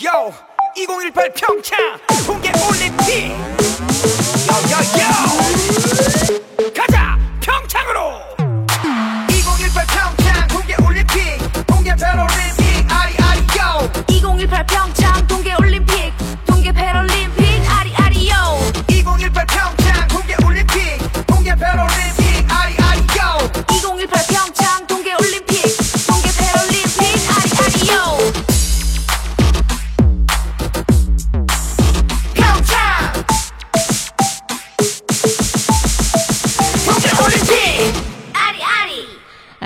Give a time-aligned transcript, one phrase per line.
[0.00, 0.32] Yo,
[0.74, 1.78] 2018 평창
[2.26, 3.28] 동계 올림픽.
[4.48, 6.41] Yo, yo, yo.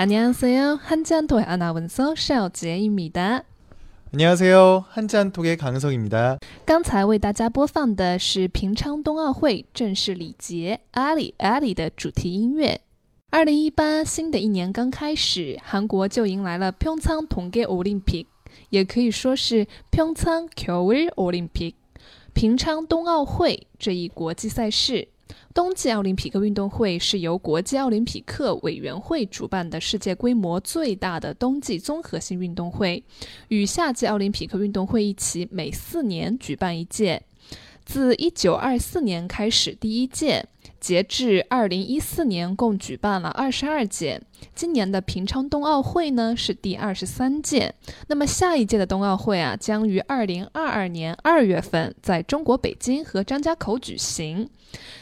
[0.06, 0.80] 안녕하세요.
[0.82, 3.44] 한잔토의 아나운서 邵杰一米的。
[4.12, 4.84] 안녕하세요.
[4.90, 6.38] 한잔톡의 강성입니다.
[6.64, 12.80] 刚才为大家播放的是平昌冬奥会正式礼节《阿里阿里》的主题音乐。
[13.30, 18.28] 二零一八新的一年刚开始，韩国就迎来了平昌冬季奥林匹克，
[18.70, 21.76] 也可以说是平昌겨울奥林匹克
[22.34, 25.08] 平昌冬奥会这一国际赛事。
[25.53, 33.03] 冬季奥林匹克运动会是由国际奥林匹克委员会主办的世界规模最大的冬季综合性运动会，
[33.47, 37.23] 与夏季奥林匹克运动会一起，每四年举办一届。
[37.85, 40.45] 自1924年开始第一届，
[40.79, 44.21] 截至2014年共举办了22届。
[44.53, 47.73] 今年的平昌冬奥会呢是第二十三届。
[48.07, 54.49] 那么下一届的冬奥会啊，将于2022年2月份在中国北京和张家口举行。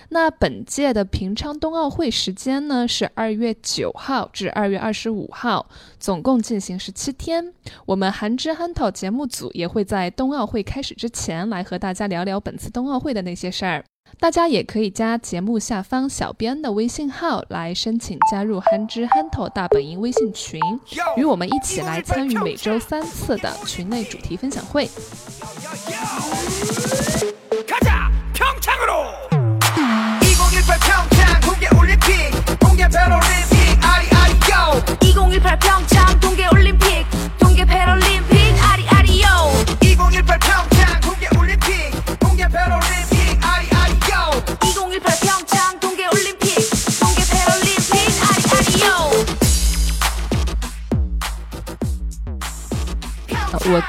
[0.09, 5.67] 那本届的平昌冬奥会时间呢是二月九号至二月二十五号，
[5.99, 7.53] 总共进行十七天。
[7.88, 13.83] 我们韩之憨头节目组也会在冬奥会开始之前来和大家聊聊本次冬奥会的那些事儿。
[14.19, 20.59] 大家也可以加节目下方小编的微信号，来申请加入憨之憨头大本营微信群，
[21.17, 24.89] 与我们一起来参与每周三次的群内主题分享会。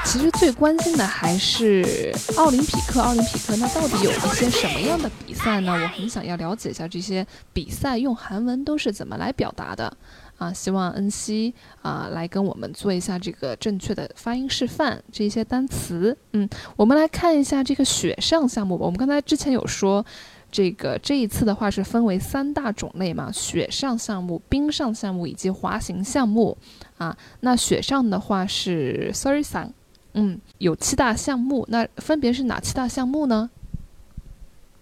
[0.07, 5.73] 其实最关心的还是奥林匹克，奥林匹克那到底有一些什么样的比赛呢？
[5.73, 9.91] 我很想要了解一下这些比赛用韩文都是怎么来表达的
[10.37, 10.51] 啊！
[10.53, 16.17] 希望恩熙啊来跟我们做一下这个正确的发音示范，这些单词。
[16.31, 16.47] 嗯，
[16.77, 18.85] 我们来看一下这个雪上项目吧。
[18.85, 20.05] 我们刚才之前有说。
[20.49, 26.57] 这个这一次的话是分为三大种类嘛，雪上项目、冰上项目以及滑行项目
[26.97, 27.15] 啊。
[27.41, 29.69] 那雪上的话是 s o r r y 桑，
[30.14, 33.48] 嗯，有七大项目，那分别是哪七大项目呢？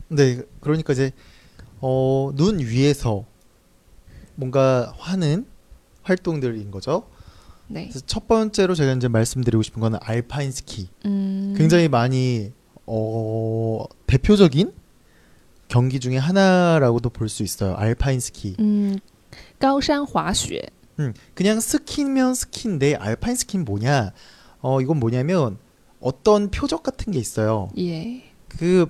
[0.08, 1.12] 네, 그러니까 이제
[1.80, 3.24] 어, 눈 위에서
[4.34, 5.46] 뭔가 하는
[6.02, 7.04] 활동들인 거죠.
[7.72, 10.88] 对， 그래서 첫 번째로 제가 이제 말씀드리고 싶은 거는 알파인 스키.
[11.04, 12.52] 嗯， 굉장히 많이
[12.86, 14.72] 어, 대표적인
[15.68, 17.74] 경기 중에 하나라고도 볼 수 있어요.
[17.76, 18.56] 알파인 스키.
[18.58, 18.98] 嗯，
[19.60, 20.60] 高山滑雪，
[20.98, 24.10] 음, 그냥 스키면 스키인데 알파인 스키는 뭐냐?
[24.65, 25.57] 어 이건 뭐냐면
[25.99, 27.69] 어떤 표적 같은 게 있어요.
[27.77, 28.23] 예.
[28.47, 28.87] 그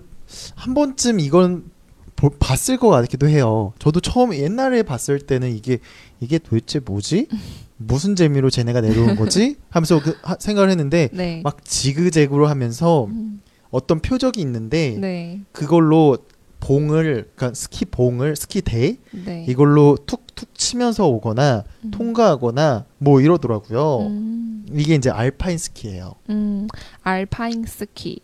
[0.55, 1.71] 한 번쯤 이건
[2.15, 3.73] 보, 봤을 것 같기도 해요.
[3.79, 5.79] 저도 처음 옛날에 봤을 때는 이게
[6.19, 7.27] 이게 도대체 뭐지?
[7.77, 9.57] 무슨 재미로 쟤네가 내려온 거지?
[9.69, 11.41] 하면서 그, 하, 생각을 했는데 네.
[11.43, 13.41] 막 지그재그로 하면서 음.
[13.69, 15.41] 어떤 표적이 있는데 네.
[15.51, 16.17] 그걸로
[16.61, 19.45] 봉을 그러니까 스키 봉을 스키 대 네.
[19.47, 21.91] 이걸로 툭툭 치면서 오거나 음.
[21.91, 24.07] 통과하거나 뭐 이러더라고요.
[24.07, 24.44] 음.
[24.74, 26.14] 이게 이제 알파인 스키예요.
[26.28, 26.68] 嗯，
[27.06, 28.20] Alpine Ski，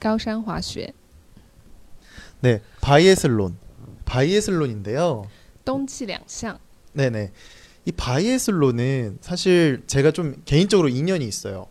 [0.00, 0.92] 高山滑雪，
[2.40, 3.56] 네, 바이애슬론.
[4.04, 5.26] 바이애슬론인데요.
[5.64, 6.58] 冬季两项，
[6.94, 7.30] 네네.
[7.84, 11.68] 이 바이애슬론은 사실 제가 좀 개인적으로 인연이 있어요.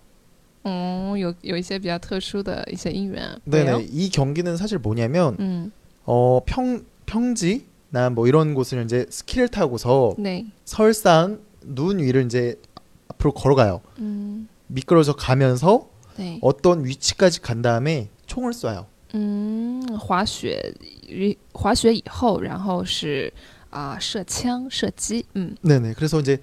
[0.65, 3.87] 嗯，有有一些比较特殊的一些因缘， 네네.
[3.89, 5.71] 이 경기는 사실 뭐냐면 嗯，
[6.05, 12.59] 어, 평 평지나 뭐 이런 곳을 이제 스키를 타고서 对， 설상 눈 위를 이제
[13.11, 13.81] 앞으로 걸어가요.
[13.99, 18.85] 嗯， 미끄러져 가면서 对， 어떤 위치까지 간 다음에 총을 쏴요.
[19.13, 20.59] 嗯，滑雪，
[21.53, 23.31] 滑雪以后，然后是
[23.69, 25.93] 啊、射枪、射击，嗯 네네.
[25.95, 26.39] 그래서 이제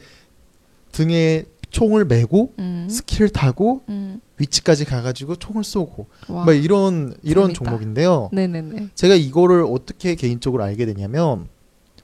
[0.93, 7.53] 등에 총을 메고 嗯 스키를 타고 嗯， 위치까지 가가지고 총을 쏘고 哇 뭐 이런 이런
[7.53, 7.65] 재밌다.
[7.65, 8.31] 종목인데요.
[8.33, 11.49] 对对对， 제가 이거를 어떻게 개인적으로 알게 되냐면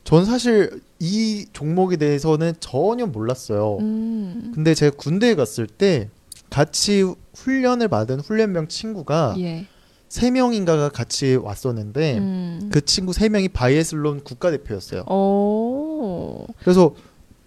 [0.04, 3.78] 전 사실 이 종목에 대해서는 전혀 몰랐어요.
[3.80, 6.08] 嗯 근데 제가 군대에 갔을 때
[6.48, 7.04] 같이
[7.34, 9.66] 훈련을 받은 훈련병 친구가 예.
[10.08, 12.70] 세 명인가가 같이 왔었는데 음.
[12.72, 15.02] 그 친구 세 명이 바이애슬론 국가대표였어요.
[15.02, 16.46] 오.
[16.58, 16.94] 그래서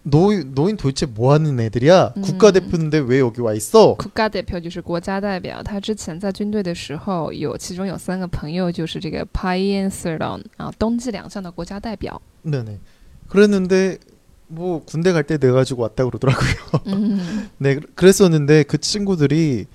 [0.03, 2.13] 노인, 노인 도대체 뭐 하는 애들이야?
[2.15, 2.21] 음.
[2.21, 3.95] 국가대표인데 왜 여기 와 있어?
[3.95, 12.21] 国家代表就是国家代表，他之前在军队的时候有，其中有三个朋友就是这个 Paienseron 啊，冬季两项的国家代表。
[12.47, 12.79] 네네.
[13.29, 13.97] 그랬는데
[14.47, 16.53] 뭐 군대 갈 때 돼 가지고 왔다 그러더라고요.
[16.87, 19.65] 嗯 네, 그랬었는데 그 친구들이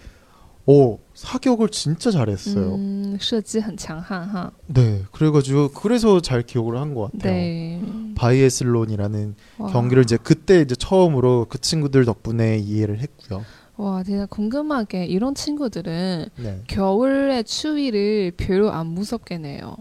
[0.66, 2.74] 오 사격을 진짜 잘했어요.
[2.76, 4.52] 嗯，射击很强悍哈。
[4.66, 7.32] 네, 그래가지고 그래서 잘 기억을 한 것 같아요.
[7.32, 7.80] 对，
[8.14, 13.44] 바이애슬론이라는 哇 경기를 이제 그때 이제 처음으로 그 친구들 덕분에 이해를 했고요.
[13.78, 19.76] 와, 진짜 궁금하게 이런 친구들은 네, 겨울의 추위를 별로 안 무섭게 내요.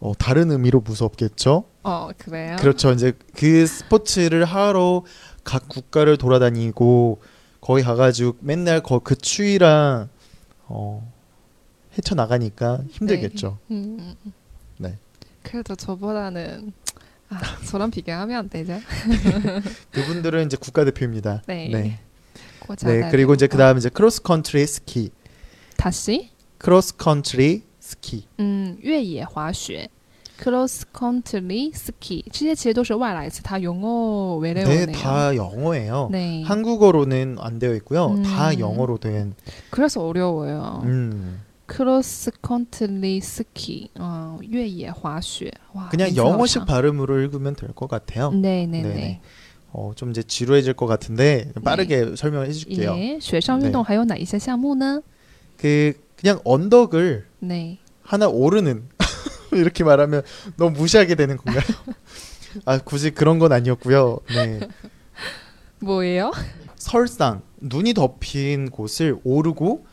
[0.00, 1.64] 어, 다른 의미로 무섭겠죠.
[1.82, 2.56] 어, 그래요?
[2.58, 2.92] 그렇죠.
[2.92, 5.04] 이제 그 스포츠를 하러
[5.44, 7.20] 각 국가를 돌아다니고
[7.60, 10.08] 거기 가가지고 맨날 거, 그 추위랑
[10.66, 11.12] 어,
[11.96, 13.58] 헤쳐 나가니까 힘들겠죠.
[13.70, 14.14] 음.
[14.78, 14.98] 네.
[15.42, 16.72] 그래도 저보다는
[17.28, 18.78] 아, 저랑 비교하면 안 되죠?
[19.90, 21.42] 그분들은 이제 국가대표입니다.
[21.46, 21.68] 네.
[21.68, 22.00] 네.
[22.82, 25.12] 네, 그리고 이제 그 다음 이제 크로스 컨트리 스키,
[25.76, 28.23] 다시 크로스 컨트리 스키.
[28.37, 29.89] 嗯，越野滑雪
[30.41, 36.09] （cross country ski） 这些其实都是外来词，它영어 외래어네요 네, 다 영어예요.
[36.11, 36.43] 네.
[36.43, 38.07] 한국어로는 안 되어 있고요.
[38.07, 38.23] 음.
[38.23, 39.33] 다 영어로 된.
[39.69, 40.81] 그래서 어려워요.
[40.83, 41.41] 음.
[41.71, 45.51] cross country ski, 어, 越野滑雪.
[45.73, 46.73] 와, 그냥 멘트가 영어식 없다.
[46.73, 48.31] 발음으로 읽으면 될 것 같아요.
[48.31, 48.89] 네, 네, 네.
[48.89, 49.21] 네네.
[49.73, 52.93] 어, 좀 이제 지루해질 것 같은데 빠르게 설명을 해줄게요.
[52.97, 55.01] 예, 雪上运动还有哪一些项目呢?
[55.57, 57.79] 그 그냥 언덕을 네.
[58.01, 58.87] 하나 오르는
[59.51, 60.23] 이렇게 말하면
[60.57, 61.63] 너무 무시하게 되는 건가요?
[62.65, 64.19] 아 굳이 그런 건 아니었고요.
[64.29, 64.59] 네.
[65.79, 66.31] 뭐예요?
[66.75, 69.85] 설상 눈이 덮인 곳을 오르고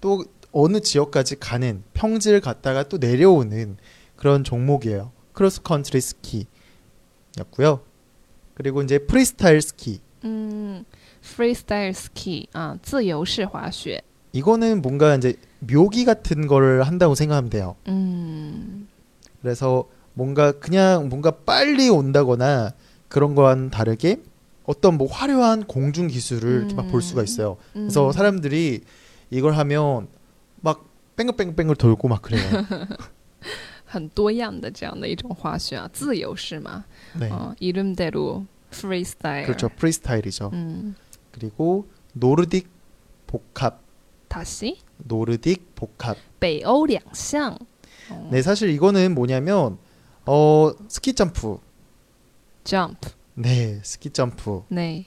[0.00, 3.76] 또 어느 지역까지 가는 평지를 갔다가 또 내려오는
[4.16, 5.12] 그런 종목이에요.
[5.32, 7.82] 크로스 컨트리 스키였고요.
[8.54, 10.84] 그리고 이제 프리스타일 스키 嗯，
[11.24, 14.02] freestyle ski 啊，自由式滑雪。
[14.32, 15.34] 이거는 뭔가 이제
[15.64, 17.76] 묘기 같은 거를 한다고 생각하면 돼요.
[17.88, 18.86] 嗯
[19.42, 22.72] 그래서 뭔가 그냥 뭔가 빨리 온다거나
[23.08, 24.22] 그런 거와는 다르게
[24.64, 27.56] 어떤 뭐 화려한 공중 기술을 이렇게 막 볼 수가 있어요.
[27.74, 28.80] 嗯 그래서 사람들이
[29.30, 30.08] 이걸 하면
[30.60, 30.84] 막
[31.16, 32.42] 뺑글뺑글뺑글 돌고 막 그래요.
[33.84, 36.84] 很多样的这样的一种滑雪啊，自由式嘛，
[37.18, 37.28] 네.
[37.30, 39.46] 어, 이름대로 freestyle.
[39.46, 39.68] 그렇죠.
[39.68, 40.50] 프리스타일이죠.
[40.52, 40.94] 음,
[41.32, 41.86] 그리고
[42.16, 42.64] 노르딕
[43.26, 43.80] 복합,
[44.28, 44.78] 다시
[45.08, 46.16] 노르딕 복합.
[46.40, 47.56] 北欧两项。
[48.10, 49.78] 어, 네, 사실 이거는 뭐냐면
[50.26, 51.58] 어 스키 점프.
[52.64, 53.08] jump.
[53.34, 54.62] 네, 스키 점프.
[54.68, 55.06] 네.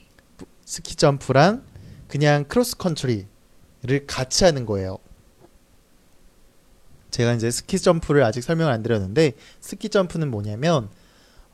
[0.65, 1.63] 스키 점프랑
[2.07, 3.27] 그냥 크로스 컨트리를
[4.07, 4.97] 같이 하는 거예요.
[7.11, 10.89] 제가 이제 스키 점프를 아직 설명을 안 드렸는데 스키 점프는 뭐냐면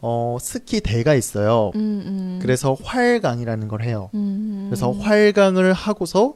[0.01, 1.71] 어 스키 대가 있어요.
[1.75, 2.39] 嗯嗯。
[2.41, 4.09] 그래서 활강이라는 걸 해요.
[4.13, 6.35] 嗯， 그래서 활강을 하고서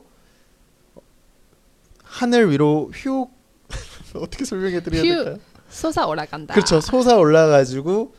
[2.18, 3.10] 하늘 위로 휘
[4.16, 5.08] 어떻게 설명해 드려야 휴.
[5.08, 5.40] 될까요?
[5.70, 6.54] 솟아 올라간다.
[6.54, 6.80] 그렇죠.
[6.80, 8.14] 솟아 올라가지고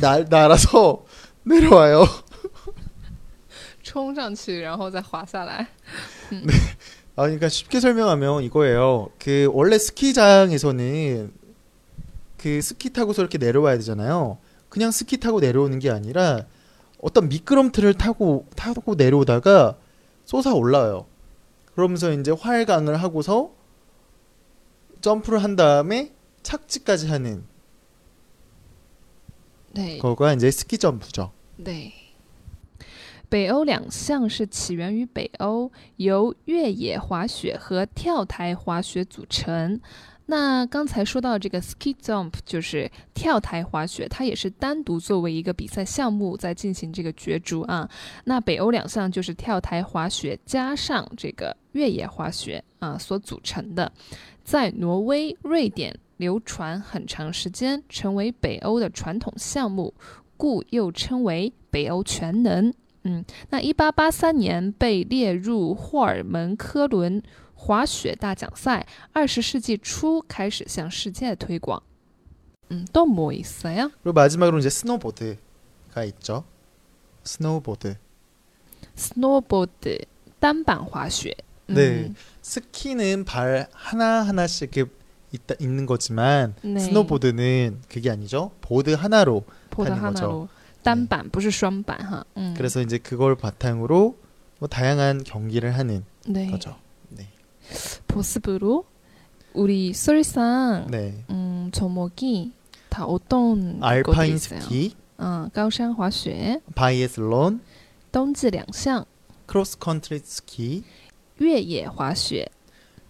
[0.00, 1.04] 날 날아서
[1.44, 2.06] 내려와요.
[3.82, 5.66] 冲上去，然后再滑下来。
[7.16, 9.10] 아, 그러니까 쉽게 설명하면 이거예요.
[9.18, 11.32] 그 원래 스키장에서는
[12.38, 14.38] 그 스키 타고서 이렇게 내려와야 되잖아요.
[14.68, 16.46] 그냥 스키 타고 내려오는 게 아니라
[17.02, 19.76] 어떤 미끄럼틀을 타고 타고 내려오다가
[20.24, 21.06] 솟아 올라와요.
[21.76, 23.52] 그러면서 이제 활강을 하고서
[25.00, 26.12] 점프를 한 다음에
[26.42, 27.44] 착지까지 하는
[29.74, 31.32] 对 거가 이제 스키 점프죠.
[31.64, 31.92] 对。
[33.30, 39.80] 北欧两项是起源于北欧，由越野滑雪和跳台滑雪组成。
[40.29, 47.89] 那刚才说到这个 ski jump 就是跳台滑雪，它也是单独作为一个比赛项目在进行这个角逐啊。
[48.25, 53.91] 那北欧两项就是跳台滑雪加上这个越野滑雪啊所组成的，
[54.43, 59.93] 在挪威、瑞典流传很长时间，成为北欧的传统项目，
[60.35, 62.73] 故又称为北欧全能。
[63.03, 67.23] 嗯，那一八八三年被列入霍尔门科伦
[67.66, 71.82] 滑雪大奖赛，二十世纪初开始向世界推广。
[72.70, 76.44] 嗯，또뭐있어요 그리고 마지막으로 이제 스노보드가 있죠.
[77.24, 77.96] 스노보드.
[78.96, 80.06] snowboard
[80.40, 81.34] 单板滑雪。
[81.66, 82.06] 네.
[82.08, 84.90] 嗯 스키는 발 하나 하나씩 이렇게
[85.30, 86.80] 있다, 있는 거지만 네.
[86.80, 88.50] 스노보드는 그게 아니죠.
[88.60, 89.44] 보드 하나로.
[89.70, 90.24] 보드 타는 거죠.
[90.24, 90.48] 하나로
[90.82, 92.24] 单板不是双板哈。
[92.34, 94.16] 嗯， 그래서 이제 그걸 바탕으로
[94.58, 96.50] 뭐 다양한 경기를 하는 네.
[96.50, 96.76] 거죠.
[97.68, 98.00] 네.
[98.08, 98.84] 보습으로
[99.54, 101.24] 우리 술상 네.
[101.30, 102.52] 음, 종목이
[102.88, 104.60] 다 어떤 알파인 것들이 있어요?
[104.60, 107.60] 스키, 어, 高山滑雪, 바이애슬론,
[108.10, 109.04] 冬至两项,
[109.46, 110.84] 크로스 컨트리 스키,
[111.40, 112.46] 越野滑雪,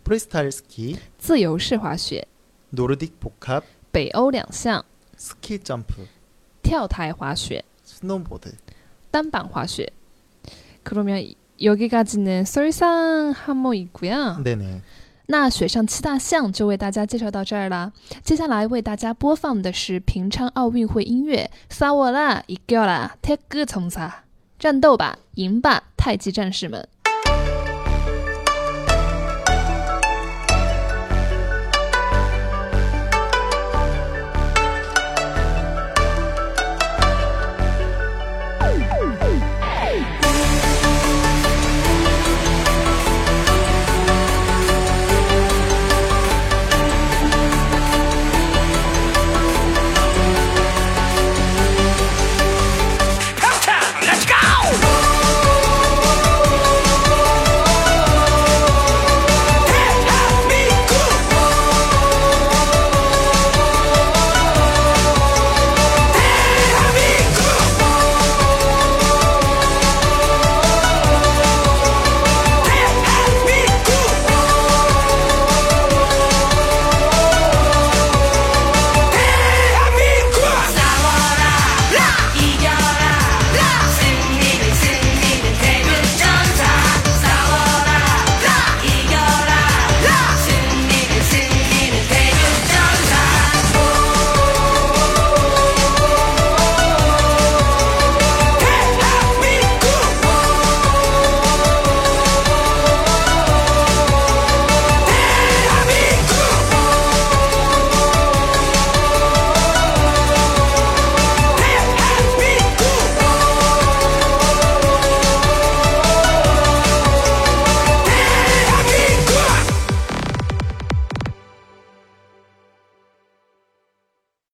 [0.05, 2.25] 프리스타일 스키, 自由式滑雪,
[2.73, 4.85] 노르딕 복합, 北欧两项,
[5.17, 6.07] 스키 점프,
[6.63, 8.53] 跳台滑雪, 스노보드.
[9.11, 9.87] 单板滑雪.
[10.83, 14.43] 그러면 이- 여기까지는 설상 항목이고요.
[14.43, 14.81] 네네.
[15.27, 17.93] 那水上七大项就为大家介绍到这儿啦。
[18.23, 24.09] 接下来为大家播放的是平昌奥运会音乐《撒我啦，一个啦，태극冲杀》，
[24.59, 26.87] 战斗吧，赢吧，太极战士们。